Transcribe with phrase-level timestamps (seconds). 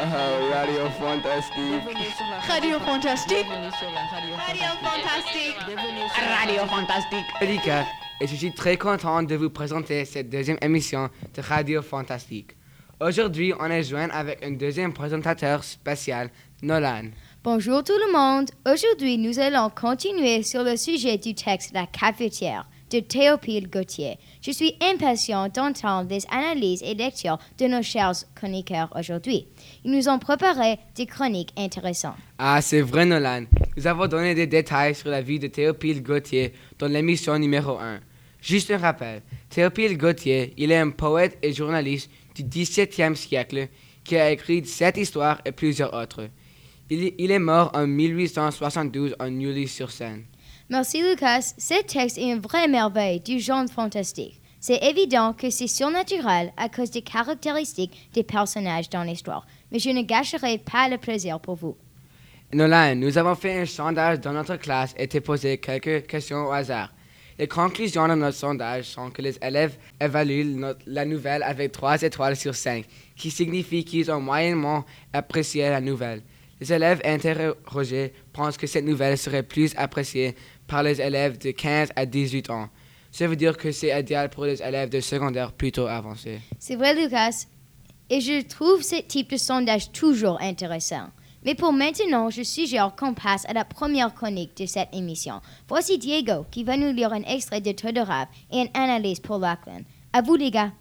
[0.52, 1.82] Radio Fantastique.
[2.48, 3.46] Radio Fantastique.
[3.46, 5.56] Radio Fantastique.
[6.38, 7.26] Radio Fantastique.
[7.42, 7.84] Erika,
[8.18, 12.52] et je suis très content de vous présenter cette deuxième émission de Radio Fantastique.
[12.98, 16.30] Aujourd'hui, on est joint avec un deuxième présentateur spécial,
[16.62, 17.10] Nolan.
[17.44, 18.48] Bonjour tout le monde.
[18.66, 24.18] Aujourd'hui, nous allons continuer sur le sujet du texte La cafetière de Théophile Gauthier.
[24.42, 29.46] Je suis impatient d'entendre les analyses et lectures de nos chers chroniqueurs aujourd'hui.
[29.84, 32.16] Ils nous ont préparé des chroniques intéressantes.
[32.38, 33.44] Ah, c'est vrai, Nolan.
[33.76, 38.00] Nous avons donné des détails sur la vie de Théophile Gauthier dans l'émission numéro 1.
[38.42, 43.68] Juste un rappel, Théophile Gauthier, il est un poète et journaliste du 17e siècle
[44.02, 46.28] qui a écrit cette histoire et plusieurs autres.
[46.88, 50.24] Il, il est mort en 1872 en Neuilly-sur-Seine.
[50.70, 51.54] Merci Lucas.
[51.58, 54.40] Ce texte est une vraie merveille du genre fantastique.
[54.60, 59.90] C'est évident que c'est surnaturel à cause des caractéristiques des personnages dans l'histoire, mais je
[59.90, 61.76] ne gâcherai pas le plaisir pour vous.
[62.52, 66.52] Nolan, nous avons fait un sondage dans notre classe et t'ai posé quelques questions au
[66.52, 66.92] hasard.
[67.36, 72.36] Les conclusions de notre sondage sont que les élèves évaluent la nouvelle avec 3 étoiles
[72.36, 72.84] sur 5,
[73.16, 76.22] qui signifie qu'ils ont moyennement apprécié la nouvelle.
[76.60, 80.36] Les élèves interrogés pensent que cette nouvelle serait plus appréciée
[80.66, 82.68] par les élèves de 15 à 18 ans.
[83.10, 86.40] Ça veut dire que c'est idéal pour les élèves de secondaire plutôt avancés.
[86.58, 87.46] C'est vrai Lucas,
[88.08, 91.08] et je trouve ce type de sondage toujours intéressant.
[91.44, 95.40] Mais pour maintenant, je suggère qu'on passe à la première chronique de cette émission.
[95.68, 99.80] Voici Diego qui va nous lire un extrait de Todorov et une analyse pour Lachlan.
[100.12, 100.72] À vous les gars.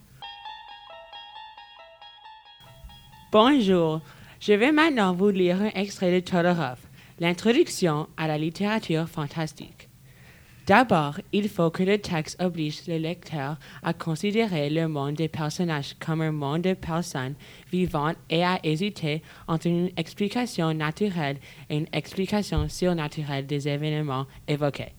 [3.31, 4.01] Bonjour.
[4.39, 6.77] Je vais maintenant vous lire un extrait de Todorov,
[7.19, 9.89] l'introduction à la littérature fantastique.
[10.65, 15.93] D'abord, il faut que le texte oblige le lecteur à considérer le monde des personnages
[15.99, 17.33] comme un monde de personnes
[17.69, 21.37] vivantes et à hésiter entre une explication naturelle
[21.69, 24.93] et une explication surnaturelle des événements évoqués.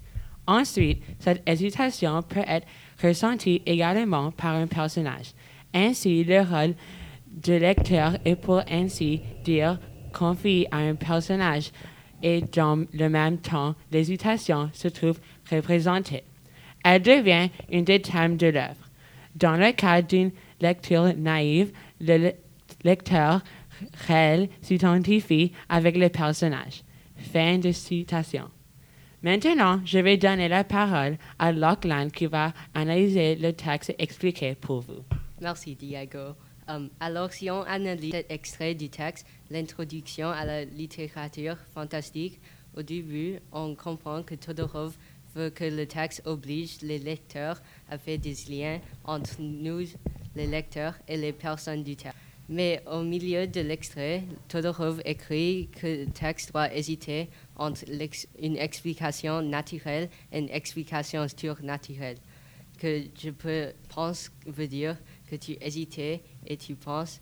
[0.47, 2.67] Ensuite, cette hésitation peut être
[3.03, 5.33] ressentie également par un personnage.
[5.73, 6.75] Ainsi, le rôle
[7.31, 9.79] de lecteur est pour ainsi dire
[10.13, 11.71] confié à un personnage
[12.23, 15.19] et dans le même temps, l'hésitation se trouve
[15.51, 16.25] représentée.
[16.85, 18.89] Elle devient une des thèmes de l'œuvre.
[19.37, 22.33] Dans le cas d'une lecture naïve, le le-
[22.85, 23.41] lecteur
[24.07, 26.83] réel s'identifie avec le personnage.
[27.17, 28.49] Fin de citation.
[29.23, 34.55] Maintenant, je vais donner la parole à Lachlan qui va analyser le texte et expliquer
[34.55, 35.05] pour vous.
[35.41, 36.35] Merci, Diego.
[36.71, 42.39] Um, alors, si on analyse cet extrait du texte, l'introduction à la littérature fantastique,
[42.77, 44.95] au début, on comprend que Todorov
[45.35, 49.87] veut que le texte oblige les lecteurs à faire des liens entre nous,
[50.37, 52.17] les lecteurs, et les personnes du texte.
[52.49, 57.83] Mais au milieu de l'extrait, Todorov écrit que le texte doit hésiter entre
[58.41, 62.19] une explication naturelle et une explication surnaturelle
[62.81, 63.31] que je
[63.95, 64.97] pense veut dire
[65.31, 67.21] que tu hésitais et tu penses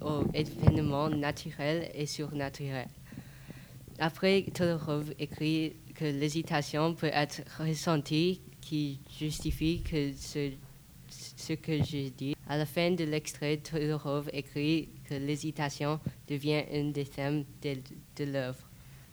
[0.00, 2.88] aux événements naturels et surnaturels.
[3.98, 12.34] Après, Todorov écrit que l'hésitation peut être ressentie qui justifie que ce, que je dis.
[12.48, 17.76] À la fin de l'extrait, Todorov écrit que l'hésitation devient un des thèmes de,
[18.16, 18.68] de l'œuvre.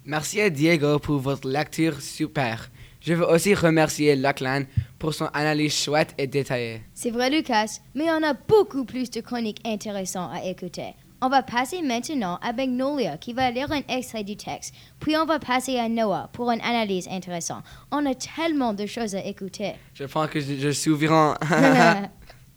[0.06, 2.72] Merci à Diego pour votre lecture super.
[3.02, 4.64] Je veux aussi remercier Lachlan
[5.00, 6.82] pour son analyse chouette et détaillée.
[6.94, 10.94] C'est vrai Lucas, mais on a beaucoup plus de chroniques intéressantes à écouter.
[11.22, 14.74] On va passer maintenant avec Nolia qui va lire un extrait du texte.
[15.02, 17.64] Puis on va passer à Noah pour une analyse intéressante.
[17.92, 19.74] On a tellement de choses à écouter.
[19.96, 21.36] Je pense que je, je suis souverain.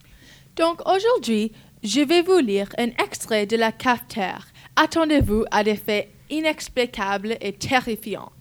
[0.57, 4.47] Donc aujourd'hui, je vais vous lire un extrait de la cafetière.
[4.77, 8.33] Attendez-vous à des faits inexplicables et terrifiants.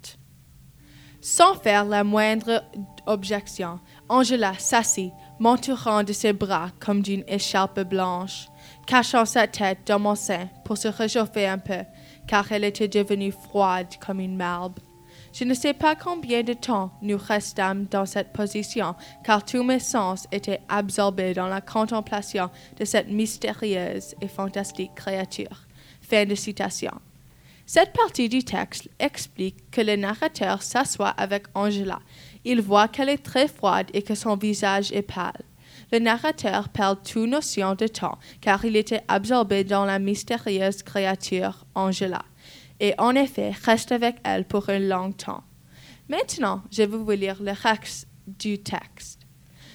[1.19, 2.63] Sans faire la moindre
[3.07, 3.79] objection,
[4.11, 8.49] Angela s'assit, m'entourant de ses bras comme d'une écharpe blanche,
[8.85, 11.85] cachant sa tête dans mon sein pour se réchauffer un peu,
[12.27, 14.81] car elle était devenue froide comme une marbre.
[15.31, 19.79] Je ne sais pas combien de temps nous restâmes dans cette position, car tous mes
[19.79, 25.67] sens étaient absorbés dans la contemplation de cette mystérieuse et fantastique créature.
[26.01, 26.91] Fin de citation.
[27.65, 31.99] Cette partie du texte explique que le narrateur s'assoit avec Angela.
[32.45, 35.43] Il voit qu'elle est très froide et que son visage est pâle.
[35.91, 41.65] Le narrateur perd toute notion de temps car il était absorbé dans la mystérieuse créature
[41.75, 42.23] Angela
[42.79, 45.43] et en effet reste avec elle pour un long temps.
[46.09, 49.20] Maintenant, je vais vous lire le reste du texte.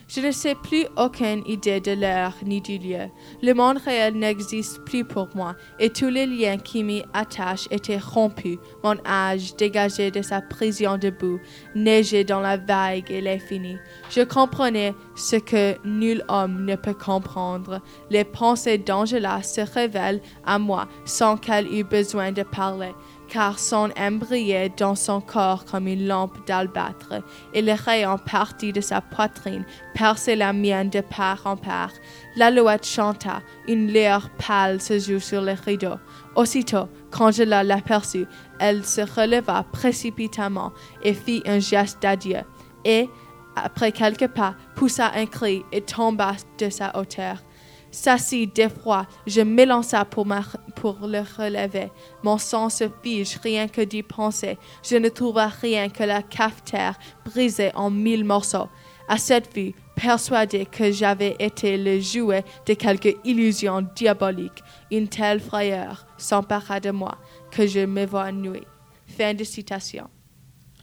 [0.08, 3.10] Je ne sais plus aucune idée de l'heure ni du lieu.
[3.42, 7.98] Le monde réel n'existe plus pour moi et tous les liens qui m'y attachent étaient
[7.98, 8.58] rompus.
[8.84, 11.40] Mon âge, dégagé de sa prison debout,
[11.74, 13.78] neigeait dans la vague et l'infini.
[14.08, 17.80] Je comprenais ce que nul homme ne peut comprendre.
[18.10, 22.92] Les pensées d'Angela se révèlent à moi sans qu'elle eût besoin de parler
[23.28, 27.22] car son âme brillait dans son corps comme une lampe d'albâtre,
[27.52, 29.64] et les rayons partis de sa poitrine
[29.94, 31.92] perçaient la mienne de part en part.
[32.36, 35.98] L'alouette chanta, une lueur pâle se joue sur les rideaux.
[36.34, 38.26] Aussitôt, quand je l'aperçus,
[38.60, 40.72] elle se releva précipitamment
[41.02, 42.40] et fit un geste d'adieu,
[42.84, 43.08] et,
[43.56, 47.42] après quelques pas, poussa un cri et tomba de sa hauteur.
[47.90, 51.90] S'assis d'effroi, je m'élança pour, le relever.
[52.22, 54.58] Mon sang se fige rien que d'y penser.
[54.82, 58.68] Je ne trouva rien que la cafetière brisée en mille morceaux.
[59.08, 65.40] À cette vue, persuadé que j'avais été le jouet de quelque illusion diabolique, une telle
[65.40, 67.16] frayeur s'empara de moi
[67.50, 68.66] que je m'évanouis.
[69.06, 70.10] Fin de citation.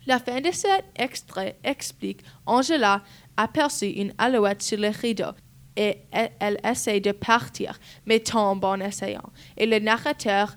[0.06, 3.02] La fin de cet extrait explique Angela
[3.38, 5.32] aperçut une alouette sur le rideau
[5.76, 9.30] et elle, elle essaie de partir, mais tombe en essayant.
[9.58, 10.56] Et le narrateur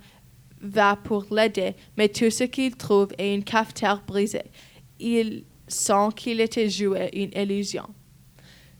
[0.60, 4.50] va pour l'aider, mais tout ce qu'il trouve est une cafetière brisée.
[4.98, 7.86] Il sent qu'il était joué une illusion.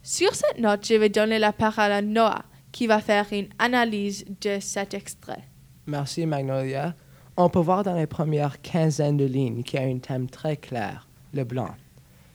[0.03, 4.25] Sur cette note, je vais donner la parole à Noah, qui va faire une analyse
[4.41, 5.45] de cet extrait.
[5.87, 6.95] Merci Magnolia.
[7.39, 10.57] On peut voir dans les premières quinzaines de lignes qu'il y a un thème très
[10.57, 11.75] clair, le blanc.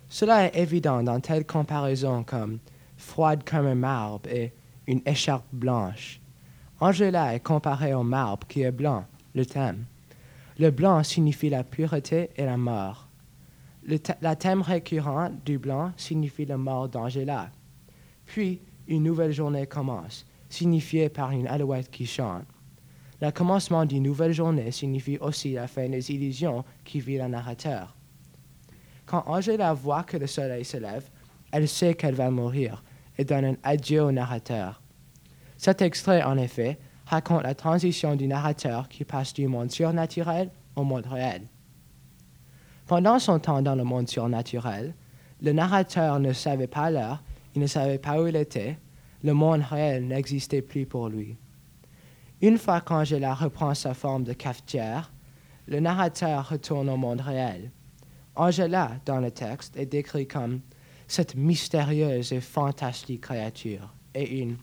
[0.09, 2.59] Cela est évident dans telle comparaison comme
[2.97, 4.53] froide comme un marbre et
[4.85, 6.21] une écharpe blanche.
[6.79, 9.85] Angela est comparée au marbre qui est blanc, le thème.
[10.59, 13.07] Le blanc signifie la pureté et la mort.
[13.83, 17.49] Le la thème récurrent du blanc signifie la mort d'Angela.
[18.27, 22.45] Puis, une nouvelle journée commence, signifiée par une alouette qui chante.
[23.21, 27.95] Le commencement d'une nouvelle journée signifie aussi la fin des illusions qui vit le narrateur.
[29.05, 31.07] Quand Angela voit que le soleil se lève,
[31.51, 32.83] elle sait qu'elle va mourir
[33.17, 34.81] et donne un adieu au narrateur.
[35.57, 40.83] Cet extrait, en effet, raconte la transition du narrateur qui passe du monde surnaturel au
[40.83, 41.43] monde réel.
[42.87, 44.95] Pendant son temps dans le monde surnaturel,
[45.41, 47.21] le narrateur ne savait pas l'heure,
[47.53, 48.77] il ne savait pas où il était,
[49.23, 51.37] le monde réel n'existait plus pour lui.
[52.41, 55.11] Une fois qu'Angela reprend sa forme de cafetière,
[55.67, 57.71] le narrateur retourne au monde réel.
[58.35, 60.61] Angela, dans le texte, est décrit comme
[61.07, 64.57] cette mystérieuse et fantastique créature et une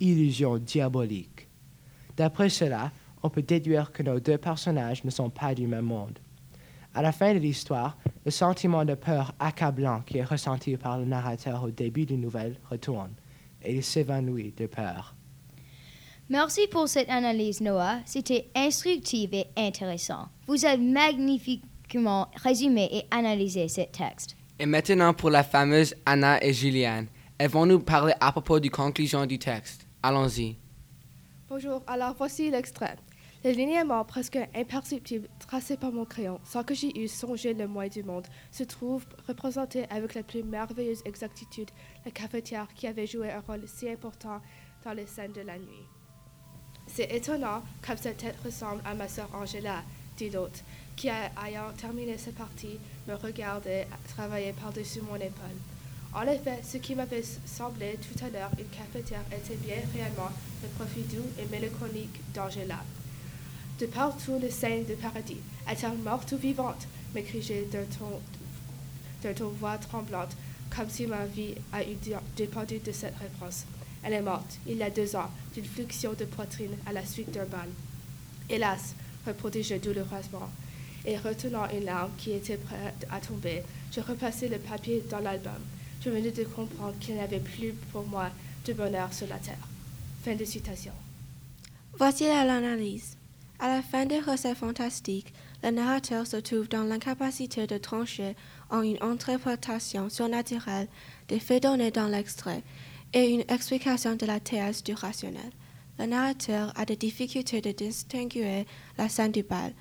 [0.00, 1.48] illusion diabolique.
[2.16, 2.92] D'après cela,
[3.22, 6.18] on peut déduire que nos deux personnages ne sont pas du même monde.
[6.94, 11.04] À la fin de l'histoire, le sentiment de peur accablant qui est ressenti par le
[11.04, 13.12] narrateur au début d'une nouvelle retourne
[13.62, 15.14] et il s'évanouit de peur.
[16.30, 18.00] Merci pour cette analyse, Noah.
[18.04, 20.28] C'était instructif et intéressant.
[20.46, 24.36] Vous avez magnifiquement résumé et analysé ce texte.
[24.58, 27.06] Et maintenant pour la fameuse Anna et Juliane.
[27.38, 29.86] Elles vont nous parler à propos du conclusion du texte.
[30.02, 30.56] Allons-y.
[31.48, 32.96] Bonjour, alors voici l'extrait.
[33.42, 37.88] Les linéaments presque imperceptibles tracés par mon crayon, sans que j'y eusse songé le moins
[37.88, 41.70] du monde, se trouvent représentés avec la plus merveilleuse exactitude
[42.04, 44.42] la cafetière qui avait joué un rôle si important
[44.84, 45.86] dans les scènes de la nuit.
[46.94, 49.82] C'est étonnant comme cette tête ressemble à ma sœur Angela,
[50.16, 50.60] dit l'autre,
[50.96, 55.58] qui, ayant terminé sa partie, me regardait travailler par-dessus mon épaule.
[56.14, 60.30] En effet, ce qui m'avait semblé tout à l'heure une cafetière était bien réellement
[60.62, 62.82] le profil doux et mélancolique d'Angela.
[63.78, 65.36] De partout les scènes de paradis,
[65.70, 66.86] est-elle morte ou vivante?
[69.36, 70.34] ton voix tremblante,
[70.74, 73.64] comme si ma vie a eu dé- dépendu de cette réponse.
[74.02, 77.30] Elle est morte, il y a deux ans, d'une fluxion de poitrine à la suite
[77.30, 77.68] d'un bal.
[78.48, 78.94] Hélas,
[79.26, 80.48] répondis-je douloureusement,
[81.04, 83.62] et retenant une larme qui était prête à tomber,
[83.92, 85.60] je repassai le papier dans l'album.
[86.04, 88.30] Je venais de comprendre qu'il n'y avait plus pour moi
[88.64, 89.68] de bonheur sur la terre.
[90.24, 90.92] Fin de citation.
[91.96, 93.16] Voici l'analyse.
[93.58, 95.32] À la fin des recettes fantastiques,
[95.64, 98.36] le narrateur se trouve dans l'incapacité de trancher
[98.70, 100.86] en une interprétation surnaturelle
[101.26, 102.62] des faits donnés dans l'extrait
[103.12, 105.50] et une explication de la thèse du rationnel.
[105.98, 109.72] Le narrateur a des difficultés de distinguer la scène du bal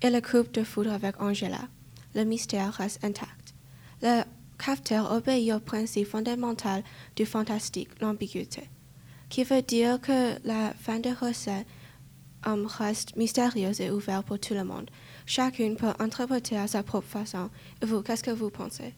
[0.00, 1.68] et le couple de foudre avec Angela.
[2.14, 3.54] Le mystère reste intact.
[4.00, 4.22] Le
[4.58, 6.82] cafetière obéit au principe fondamental
[7.16, 8.68] du fantastique, l'ambiguïté,
[9.28, 11.66] qui veut dire que la fin des recettes
[12.46, 14.90] um, reste mystérieuse et ouverte pour tout le monde.
[15.26, 17.50] Chacune peut interpréter à sa propre façon.
[17.82, 18.94] Et vous, qu'est-ce que vous pensez?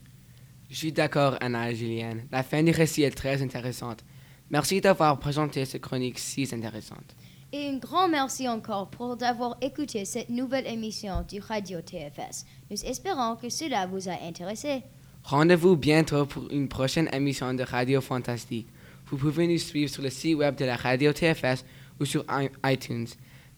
[0.71, 2.29] Je suis d'accord, Anna et Julienne.
[2.31, 4.05] La fin du récit est très intéressante.
[4.51, 7.17] Merci d'avoir présenté cette chronique si intéressante.
[7.53, 12.47] Et un grand merci encore pour d'avoir écouté cette nouvelle émission du Radio TFS.
[12.71, 14.85] Nous espérons que cela vous a intéressé.
[15.25, 18.69] Rendez-vous bientôt pour une prochaine émission de Radio Fantastique.
[19.07, 21.65] Vous pouvez nous suivre sur le site web de la Radio TFS
[21.99, 22.25] ou sur
[22.65, 23.09] iTunes.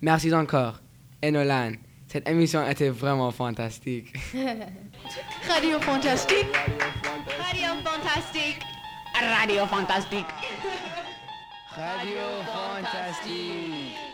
[0.00, 0.81] Merci encore.
[1.21, 1.73] Et Nolan,
[2.12, 4.12] cette émission était vraiment fantastique.
[5.49, 6.47] Radio Fantastique.
[7.38, 8.61] Radio Fantastique.
[9.14, 10.26] Radio Fantastique.
[11.75, 12.21] Radio
[12.52, 14.12] Fantastique.